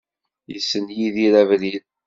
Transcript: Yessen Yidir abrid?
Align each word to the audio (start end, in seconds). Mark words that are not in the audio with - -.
Yessen 0.51 0.85
Yidir 0.97 1.33
abrid? 1.41 1.83